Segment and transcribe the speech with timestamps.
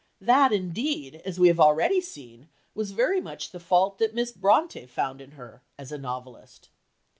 [0.19, 4.89] That, indeed, as we have already seen, was very much the fault that Miss Brontë
[4.89, 6.69] found in her as a novelist.